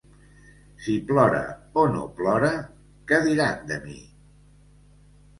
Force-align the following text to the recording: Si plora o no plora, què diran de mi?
Si 0.85 0.93
plora 1.09 1.41
o 1.81 1.83
no 1.91 2.05
plora, 2.21 2.49
què 3.11 3.19
diran 3.27 3.61
de 3.73 3.77
mi? 3.83 3.99